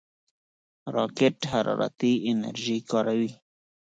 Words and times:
راکټ 0.95 1.35
حرارتي 1.51 2.13
انرژي 2.29 2.77
کاروي 2.89 3.31